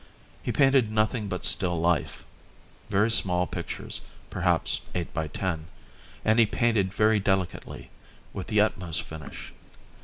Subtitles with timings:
[0.41, 2.25] He painted nothing but still life,
[2.89, 5.67] very small pictures, perhaps eight by ten;
[6.25, 7.91] and he painted very delicately,
[8.33, 9.53] with the utmost finish.